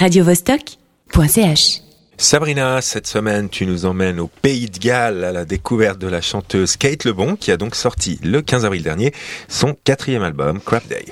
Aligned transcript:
radiovostok.ch 0.00 1.83
Sabrina, 2.16 2.80
cette 2.80 3.08
semaine, 3.08 3.48
tu 3.48 3.66
nous 3.66 3.86
emmènes 3.86 4.20
au 4.20 4.28
Pays 4.28 4.70
de 4.70 4.78
Galles 4.78 5.24
à 5.24 5.32
la 5.32 5.44
découverte 5.44 5.98
de 5.98 6.06
la 6.06 6.20
chanteuse 6.20 6.76
Kate 6.76 7.04
Lebon 7.04 7.34
qui 7.34 7.50
a 7.50 7.56
donc 7.56 7.74
sorti 7.74 8.20
le 8.22 8.40
15 8.40 8.64
avril 8.64 8.82
dernier 8.82 9.12
son 9.48 9.76
quatrième 9.84 10.22
album, 10.22 10.60
Crap 10.60 10.86
Day. 10.86 11.06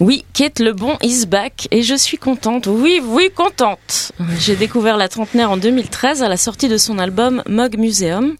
Oui, 0.00 0.24
Kate 0.32 0.58
Lebon 0.60 0.96
is 1.02 1.26
back 1.26 1.68
et 1.70 1.82
je 1.82 1.94
suis 1.94 2.16
contente. 2.16 2.66
Oui, 2.66 3.00
oui, 3.04 3.30
contente. 3.34 4.12
J'ai 4.38 4.56
découvert 4.56 4.96
la 4.96 5.08
trentenaire 5.08 5.50
en 5.50 5.58
2013 5.58 6.22
à 6.22 6.28
la 6.28 6.36
sortie 6.38 6.68
de 6.68 6.78
son 6.78 6.98
album 6.98 7.42
Mug 7.46 7.76
Museum. 7.78 8.34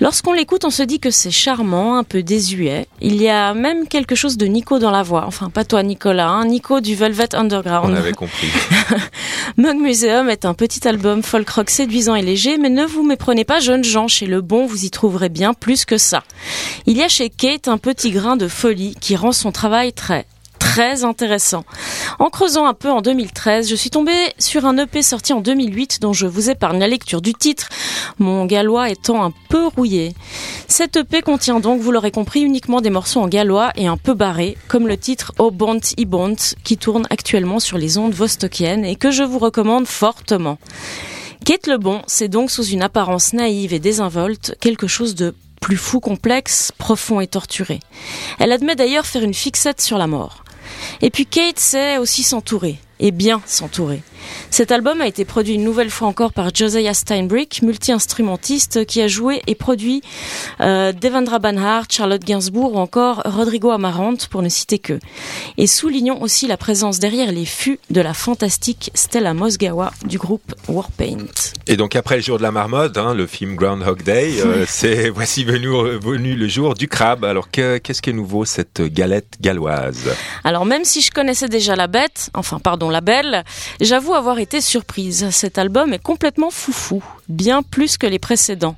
Lorsqu'on 0.00 0.34
l'écoute, 0.34 0.64
on 0.64 0.70
se 0.70 0.82
dit 0.82 1.00
que 1.00 1.10
c'est 1.10 1.30
charmant, 1.30 1.96
un 1.96 2.04
peu 2.04 2.22
désuet. 2.22 2.86
Il 3.00 3.20
y 3.20 3.28
a 3.28 3.54
même 3.54 3.88
quelque 3.88 4.14
chose 4.14 4.36
de 4.36 4.46
Nico 4.46 4.78
dans 4.78 4.90
la 4.90 5.02
voix. 5.02 5.24
Enfin, 5.26 5.48
pas 5.48 5.64
toi 5.64 5.82
Nicolas, 5.82 6.28
hein. 6.28 6.44
Nico 6.44 6.80
du 6.80 6.94
Velvet 6.94 7.34
Underground. 7.34 7.92
On 7.92 7.96
avait 7.96 8.12
compris. 8.12 8.48
Mug 9.56 9.76
Museum 9.76 10.28
est 10.28 10.44
un 10.44 10.54
petit 10.54 10.86
album 10.86 11.22
folk 11.22 11.48
rock 11.48 11.70
séduisant 11.70 12.14
et 12.14 12.22
léger, 12.22 12.58
mais 12.58 12.68
ne 12.68 12.84
vous 12.84 13.02
méprenez 13.02 13.44
pas 13.44 13.60
jeunes 13.60 13.84
gens, 13.84 14.08
chez 14.08 14.26
Le 14.26 14.40
Bon 14.40 14.66
vous 14.66 14.84
y 14.84 14.90
trouverez 14.90 15.28
bien 15.28 15.54
plus 15.54 15.84
que 15.84 15.98
ça. 15.98 16.24
Il 16.86 16.96
y 16.96 17.02
a 17.02 17.08
chez 17.08 17.30
Kate 17.30 17.68
un 17.68 17.78
petit 17.78 18.10
grain 18.10 18.36
de 18.36 18.48
folie 18.48 18.96
qui 19.00 19.16
rend 19.16 19.32
son 19.32 19.52
travail 19.52 19.92
très 19.92 20.26
très 20.58 21.04
intéressant. 21.04 21.64
En 22.18 22.30
creusant 22.30 22.66
un 22.66 22.72
peu 22.72 22.90
en 22.90 23.02
2013, 23.02 23.68
je 23.68 23.74
suis 23.74 23.90
tombée 23.90 24.32
sur 24.38 24.64
un 24.64 24.78
EP 24.78 25.02
sorti 25.02 25.34
en 25.34 25.40
2008 25.40 26.00
dont 26.00 26.14
je 26.14 26.26
vous 26.26 26.48
épargne 26.48 26.78
la 26.78 26.88
lecture 26.88 27.20
du 27.20 27.34
titre, 27.34 27.68
mon 28.18 28.46
gallois 28.46 28.88
étant 28.88 29.22
un 29.22 29.32
peu 29.50 29.66
rouillé. 29.66 30.14
Cet 30.66 30.96
EP 30.96 31.20
contient 31.20 31.60
donc, 31.60 31.80
vous 31.80 31.92
l'aurez 31.92 32.10
compris, 32.10 32.40
uniquement 32.40 32.80
des 32.80 32.88
morceaux 32.88 33.20
en 33.20 33.28
gallois 33.28 33.70
et 33.76 33.86
un 33.86 33.98
peu 33.98 34.14
barrés, 34.14 34.56
comme 34.66 34.88
le 34.88 34.96
titre 34.96 35.32
Oh 35.38 35.50
Bont 35.50 35.80
i 35.98 36.06
Bont, 36.06 36.36
qui 36.64 36.78
tourne 36.78 37.06
actuellement 37.10 37.60
sur 37.60 37.76
les 37.76 37.98
ondes 37.98 38.14
vostokiennes 38.14 38.86
et 38.86 38.96
que 38.96 39.10
je 39.10 39.22
vous 39.22 39.38
recommande 39.38 39.86
fortement. 39.86 40.56
Kate 41.44 41.66
Lebon, 41.66 42.00
c'est 42.06 42.28
donc 42.28 42.50
sous 42.50 42.64
une 42.64 42.82
apparence 42.82 43.34
naïve 43.34 43.74
et 43.74 43.78
désinvolte 43.78 44.56
quelque 44.60 44.86
chose 44.86 45.14
de 45.14 45.34
plus 45.60 45.76
fou, 45.76 46.00
complexe, 46.00 46.72
profond 46.78 47.20
et 47.20 47.26
torturé. 47.26 47.80
Elle 48.38 48.52
admet 48.52 48.74
d'ailleurs 48.74 49.06
faire 49.06 49.22
une 49.22 49.34
fixette 49.34 49.80
sur 49.80 49.98
la 49.98 50.06
mort. 50.06 50.45
Et 51.02 51.10
puis 51.10 51.26
Kate 51.26 51.58
sait 51.58 51.98
aussi 51.98 52.22
s'entourer 52.22 52.78
et 53.00 53.10
bien 53.10 53.42
s'entourer. 53.46 54.02
Cet 54.50 54.72
album 54.72 55.00
a 55.00 55.06
été 55.06 55.24
produit 55.24 55.54
une 55.54 55.64
nouvelle 55.64 55.90
fois 55.90 56.08
encore 56.08 56.32
par 56.32 56.54
Josiah 56.54 56.94
Steinbrick, 56.94 57.62
multi-instrumentiste 57.62 58.86
qui 58.86 59.02
a 59.02 59.08
joué 59.08 59.42
et 59.46 59.54
produit 59.54 60.02
euh, 60.60 60.92
Devendra 60.92 61.38
Banhart, 61.38 61.86
Charlotte 61.90 62.24
Gainsbourg 62.24 62.74
ou 62.74 62.78
encore 62.78 63.22
Rodrigo 63.24 63.70
Amarante 63.70 64.28
pour 64.28 64.42
ne 64.42 64.48
citer 64.48 64.78
que. 64.78 64.98
Et 65.58 65.66
soulignons 65.66 66.22
aussi 66.22 66.46
la 66.46 66.56
présence 66.56 66.98
derrière 66.98 67.32
les 67.32 67.44
fûts 67.44 67.78
de 67.90 68.00
la 68.00 68.14
fantastique 68.14 68.90
Stella 68.94 69.34
Mosgawa 69.34 69.92
du 70.04 70.18
groupe 70.18 70.54
Warpaint. 70.68 71.26
Et 71.66 71.76
donc 71.76 71.96
après 71.96 72.16
le 72.16 72.22
jour 72.22 72.38
de 72.38 72.42
la 72.42 72.52
marmotte, 72.52 72.96
hein, 72.96 73.14
le 73.14 73.26
film 73.26 73.56
Groundhog 73.56 74.02
Day, 74.02 74.40
euh, 74.44 74.64
c'est 74.68 75.10
voici 75.10 75.44
venu, 75.44 75.68
venu 75.98 76.34
le 76.34 76.48
jour 76.48 76.74
du 76.74 76.88
crabe. 76.88 77.24
Alors 77.24 77.50
qu'est-ce 77.50 78.02
qui 78.02 78.10
est 78.10 78.14
nouveau 78.14 78.44
cette 78.44 78.82
galette 78.82 79.34
galloise? 79.40 80.14
Alors 80.44 80.64
même 80.64 80.84
si 80.84 81.02
je 81.02 81.10
connaissais 81.10 81.48
déjà 81.48 81.76
la 81.76 81.86
bête, 81.86 82.30
enfin 82.34 82.58
pardon 82.58 82.85
la 82.90 83.00
belle, 83.00 83.44
j'avoue 83.80 84.14
avoir 84.14 84.38
été 84.38 84.60
surprise. 84.60 85.28
Cet 85.30 85.58
album 85.58 85.92
est 85.92 86.02
complètement 86.02 86.50
foufou, 86.50 87.02
bien 87.28 87.62
plus 87.62 87.98
que 87.98 88.06
les 88.06 88.18
précédents. 88.18 88.76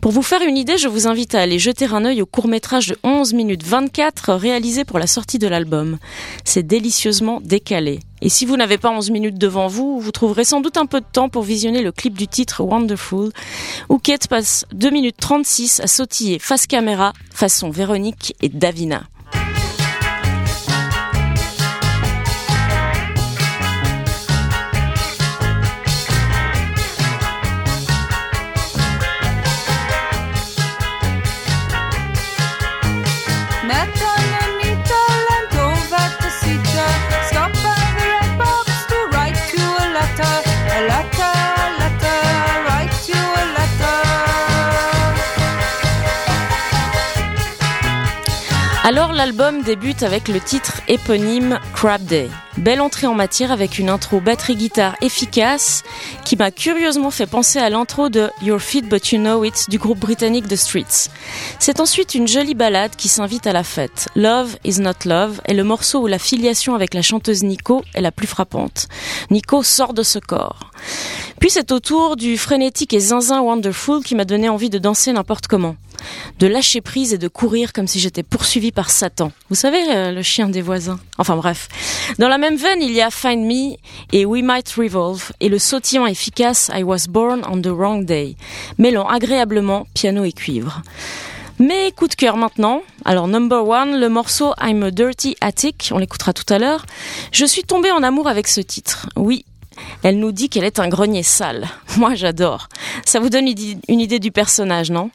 Pour 0.00 0.12
vous 0.12 0.22
faire 0.22 0.42
une 0.42 0.56
idée, 0.56 0.78
je 0.78 0.88
vous 0.88 1.06
invite 1.06 1.34
à 1.34 1.40
aller 1.40 1.58
jeter 1.58 1.86
un 1.86 2.04
œil 2.04 2.22
au 2.22 2.26
court-métrage 2.26 2.88
de 2.88 2.98
11 3.02 3.34
minutes 3.34 3.64
24 3.64 4.34
réalisé 4.34 4.84
pour 4.84 4.98
la 4.98 5.06
sortie 5.06 5.38
de 5.38 5.48
l'album. 5.48 5.98
C'est 6.44 6.66
délicieusement 6.66 7.40
décalé. 7.42 8.00
Et 8.22 8.28
si 8.28 8.44
vous 8.44 8.56
n'avez 8.56 8.76
pas 8.78 8.90
11 8.90 9.10
minutes 9.10 9.38
devant 9.38 9.66
vous, 9.66 9.98
vous 9.98 10.12
trouverez 10.12 10.44
sans 10.44 10.60
doute 10.60 10.76
un 10.76 10.86
peu 10.86 11.00
de 11.00 11.06
temps 11.10 11.28
pour 11.28 11.42
visionner 11.42 11.82
le 11.82 11.92
clip 11.92 12.16
du 12.16 12.28
titre 12.28 12.62
Wonderful, 12.62 13.30
où 13.88 13.98
Kate 13.98 14.28
passe 14.28 14.66
2 14.72 14.90
minutes 14.90 15.16
36 15.18 15.80
à 15.80 15.86
sautiller 15.86 16.38
face 16.38 16.66
caméra, 16.66 17.12
façon 17.32 17.70
Véronique 17.70 18.34
et 18.42 18.48
Davina. 18.48 19.04
Alors 49.00 49.14
l'album 49.14 49.62
débute 49.62 50.02
avec 50.02 50.28
le 50.28 50.40
titre 50.40 50.82
éponyme 50.86 51.58
Crab 51.72 52.02
Day. 52.02 52.28
Belle 52.56 52.80
entrée 52.80 53.06
en 53.06 53.14
matière 53.14 53.52
avec 53.52 53.78
une 53.78 53.88
intro 53.88 54.20
batterie-guitare 54.20 54.96
efficace 55.00 55.82
qui 56.24 56.36
m'a 56.36 56.50
curieusement 56.50 57.10
fait 57.10 57.26
penser 57.26 57.58
à 57.58 57.70
l'intro 57.70 58.08
de 58.08 58.28
Your 58.42 58.60
Feet 58.60 58.88
But 58.88 59.12
You 59.12 59.20
Know 59.20 59.44
It 59.44 59.70
du 59.70 59.78
groupe 59.78 60.00
britannique 60.00 60.48
The 60.48 60.56
Streets. 60.56 61.10
C'est 61.58 61.80
ensuite 61.80 62.14
une 62.14 62.26
jolie 62.26 62.54
ballade 62.54 62.96
qui 62.96 63.08
s'invite 63.08 63.46
à 63.46 63.52
la 63.52 63.62
fête. 63.62 64.08
Love 64.16 64.56
is 64.64 64.80
Not 64.80 65.04
Love 65.04 65.40
est 65.44 65.54
le 65.54 65.64
morceau 65.64 66.00
où 66.00 66.06
la 66.06 66.18
filiation 66.18 66.74
avec 66.74 66.92
la 66.92 67.02
chanteuse 67.02 67.44
Nico 67.44 67.82
est 67.94 68.00
la 68.00 68.12
plus 68.12 68.26
frappante. 68.26 68.88
Nico 69.30 69.62
sort 69.62 69.94
de 69.94 70.02
ce 70.02 70.18
corps. 70.18 70.70
Puis 71.38 71.50
c'est 71.50 71.72
au 71.72 71.80
tour 71.80 72.16
du 72.16 72.36
frénétique 72.36 72.92
et 72.92 73.00
zinzin 73.00 73.40
Wonderful 73.40 74.02
qui 74.02 74.14
m'a 74.14 74.24
donné 74.24 74.48
envie 74.48 74.70
de 74.70 74.78
danser 74.78 75.12
n'importe 75.12 75.46
comment. 75.46 75.76
De 76.38 76.46
lâcher 76.46 76.80
prise 76.80 77.14
et 77.14 77.18
de 77.18 77.28
courir 77.28 77.72
comme 77.72 77.86
si 77.86 78.00
j'étais 78.00 78.22
poursuivi 78.22 78.72
par 78.72 78.90
Satan. 78.90 79.32
Vous 79.48 79.56
savez, 79.56 79.82
euh, 79.88 80.12
le 80.12 80.22
chien 80.22 80.48
des 80.48 80.62
voisins. 80.62 80.98
Enfin 81.20 81.36
bref. 81.36 81.68
Dans 82.18 82.28
la 82.28 82.38
même 82.38 82.56
veine, 82.56 82.80
il 82.80 82.92
y 82.92 83.02
a 83.02 83.10
Find 83.10 83.44
Me 83.44 83.76
et 84.10 84.24
We 84.24 84.42
Might 84.42 84.72
Revolve 84.72 85.32
et 85.40 85.50
le 85.50 85.58
sautillant 85.58 86.06
efficace 86.06 86.70
I 86.74 86.82
Was 86.82 87.08
Born 87.10 87.42
on 87.46 87.60
the 87.60 87.66
Wrong 87.66 88.06
Day, 88.06 88.36
mêlant 88.78 89.06
agréablement 89.06 89.86
piano 89.92 90.24
et 90.24 90.32
cuivre. 90.32 90.80
Mais 91.58 91.92
coup 91.92 92.08
de 92.08 92.14
cœur 92.14 92.38
maintenant. 92.38 92.80
Alors 93.04 93.28
number 93.28 93.68
one, 93.68 94.00
le 94.00 94.08
morceau 94.08 94.54
I'm 94.62 94.82
a 94.82 94.90
Dirty 94.90 95.36
Attic, 95.42 95.90
on 95.92 95.98
l'écoutera 95.98 96.32
tout 96.32 96.50
à 96.50 96.58
l'heure. 96.58 96.86
Je 97.32 97.44
suis 97.44 97.64
tombée 97.64 97.90
en 97.90 98.02
amour 98.02 98.26
avec 98.26 98.48
ce 98.48 98.62
titre. 98.62 99.06
Oui, 99.14 99.44
elle 100.02 100.18
nous 100.18 100.32
dit 100.32 100.48
qu'elle 100.48 100.64
est 100.64 100.78
un 100.78 100.88
grenier 100.88 101.22
sale. 101.22 101.68
Moi, 101.96 102.14
j'adore. 102.14 102.68
Ça 103.04 103.20
vous 103.20 103.28
donne 103.28 103.46
une 103.88 104.00
idée 104.00 104.18
du 104.18 104.30
personnage, 104.30 104.90
non? 104.90 105.10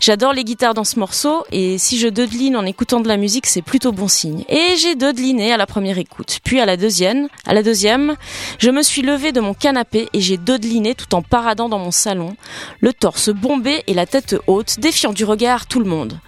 J'adore 0.00 0.32
les 0.32 0.44
guitares 0.44 0.74
dans 0.74 0.84
ce 0.84 0.98
morceau 0.98 1.44
et 1.52 1.78
si 1.78 1.98
je 1.98 2.08
dodeline 2.08 2.56
en 2.56 2.66
écoutant 2.66 3.00
de 3.00 3.08
la 3.08 3.16
musique, 3.16 3.46
c'est 3.46 3.62
plutôt 3.62 3.92
bon 3.92 4.08
signe. 4.08 4.44
Et 4.48 4.76
j'ai 4.76 4.94
dodeliné 4.94 5.52
à 5.52 5.56
la 5.56 5.66
première 5.66 5.98
écoute. 5.98 6.38
Puis 6.44 6.60
à 6.60 6.66
la 6.66 6.76
deuxième, 6.76 7.28
à 7.46 7.54
la 7.54 7.62
deuxième, 7.62 8.16
je 8.58 8.70
me 8.70 8.82
suis 8.82 9.02
levée 9.02 9.32
de 9.32 9.40
mon 9.40 9.54
canapé 9.54 10.08
et 10.12 10.20
j'ai 10.20 10.36
dodeliné 10.36 10.94
tout 10.94 11.14
en 11.14 11.22
paradant 11.22 11.68
dans 11.68 11.78
mon 11.78 11.90
salon, 11.90 12.36
le 12.80 12.92
torse 12.92 13.30
bombé 13.30 13.82
et 13.86 13.94
la 13.94 14.06
tête 14.06 14.36
haute, 14.46 14.78
défiant 14.80 15.12
du 15.12 15.24
regard 15.24 15.66
tout 15.66 15.80
le 15.80 15.86
monde. 15.86 16.18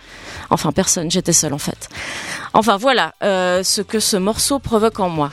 Enfin, 0.51 0.73
personne, 0.73 1.11
j'étais 1.11 1.33
seule 1.33 1.55
en 1.55 1.59
fait. 1.59 1.89
Enfin 2.53 2.79
voilà 2.79 3.13
euh, 3.23 3.63
ce 3.63 3.83
que 3.83 4.01
ce 4.01 4.17
morceau 4.17 4.59
provoque 4.59 5.01
en 5.01 5.11
moi. 5.11 5.31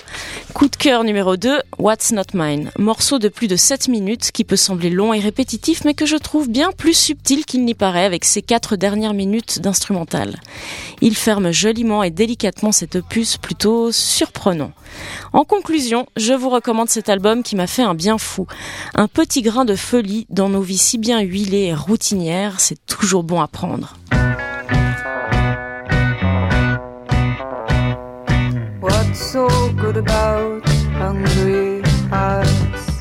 Coup 0.54 0.68
de 0.68 0.76
cœur 0.76 1.06
numéro 1.06 1.38
2, 1.38 1.58
What's 1.80 2.12
Not 2.12 2.34
Mine. 2.34 2.70
Morceau 2.78 3.18
de 3.18 3.30
plus 3.30 3.48
de 3.48 3.56
7 3.56 3.88
minutes 3.88 4.32
qui 4.34 4.44
peut 4.44 4.58
sembler 4.58 4.90
long 4.90 5.14
et 5.14 5.22
répétitif 5.22 5.86
mais 5.86 5.94
que 5.94 6.06
je 6.06 6.18
trouve 6.18 6.50
bien 6.50 6.72
plus 6.72 6.94
subtil 6.94 7.46
qu'il 7.46 7.64
n'y 7.64 7.76
paraît 7.76 8.04
avec 8.04 8.26
ses 8.26 8.42
4 8.42 8.76
dernières 8.76 9.14
minutes 9.14 9.60
d'instrumental. 9.60 10.36
Il 11.00 11.16
ferme 11.16 11.52
joliment 11.52 12.04
et 12.04 12.12
délicatement 12.12 12.74
cet 12.74 12.98
opus 12.98 13.38
plutôt 13.38 13.94
surprenant. 13.94 14.72
En 15.32 15.46
conclusion, 15.46 16.06
je 16.18 16.34
vous 16.34 16.50
recommande 16.50 16.90
cet 16.90 17.08
album 17.08 17.42
qui 17.42 17.56
m'a 17.56 17.68
fait 17.68 17.84
un 17.84 17.96
bien 17.96 18.18
fou. 18.18 18.48
Un 18.96 19.08
petit 19.08 19.42
grain 19.42 19.64
de 19.64 19.76
folie 19.76 20.28
dans 20.30 20.50
nos 20.50 20.62
vies 20.62 20.78
si 20.78 20.98
bien 20.98 21.22
huilées 21.22 21.68
et 21.68 21.74
routinières, 21.74 22.60
c'est 22.60 22.86
toujours 22.86 23.24
bon 23.24 23.42
à 23.42 23.48
prendre. 23.48 23.96
Good 29.94 30.04
about 30.04 30.68
hungry 30.98 31.82
hearts 32.10 33.00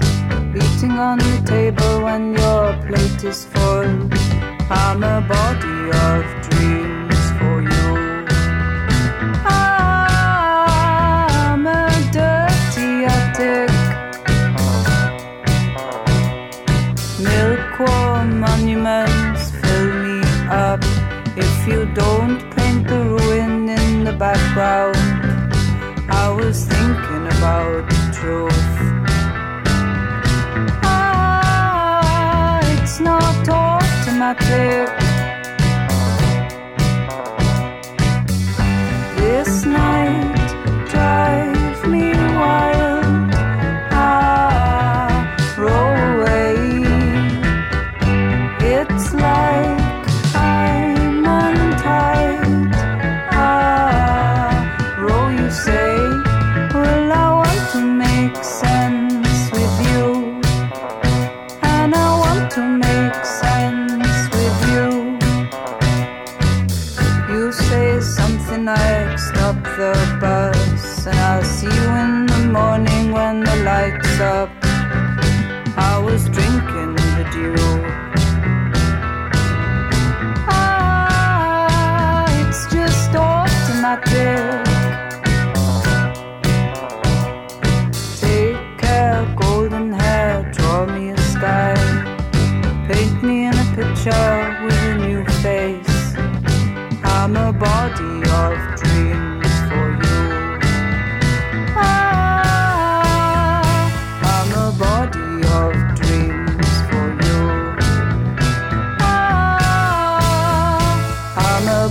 beating 0.53 0.93
on 0.93 1.19
the 1.19 1.43
table 1.47 2.03
when 2.03 2.33
your 2.33 2.73
plate 2.87 3.25
is 3.25 3.45
full. 3.47 4.11
I'm 4.71 5.03
a 5.03 5.21
body 5.29 5.91
of 6.07 6.25
dreams 6.49 7.21
for 7.39 7.57
you. 7.63 7.89
I'm 10.35 11.67
a 11.67 11.91
dirty 12.13 12.93
attic. 13.17 13.71
Milkworm 17.27 18.29
monuments 18.41 19.51
fill 19.61 19.89
me 20.05 20.19
up. 20.51 20.83
If 21.37 21.67
you 21.69 21.81
don't 21.95 22.39
paint 22.55 22.87
the 22.89 23.01
ruin 23.15 23.69
in 23.69 24.05
the 24.05 24.13
background. 24.13 24.92
Truth. 28.23 28.82
something 68.17 68.65
like 68.67 69.19
stop 69.19 69.57
the 69.81 69.95
bus 70.21 71.07
and 71.07 71.19
I'll 71.19 71.43
see 71.43 71.67
you 71.67 71.89
in 72.05 72.27
the 72.27 72.43
morning 72.59 73.13
when 73.13 73.41
the 73.41 73.57
lights 73.65 74.21
up. 74.21 74.51
I 75.77 75.99
was 76.05 76.29
drinking 76.29 76.95
the 77.17 77.27
dew. 77.33 78.02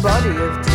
body 0.01 0.35
of 0.35 0.70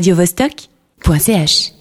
radiovostok.ch 0.00 1.79